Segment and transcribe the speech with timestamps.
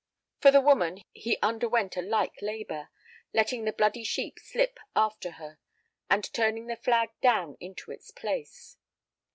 [0.39, 2.89] For the woman he underwent a like labor,
[3.33, 5.59] letting the bloody sheet slip after her,
[6.09, 8.77] and turning the flag down into its place.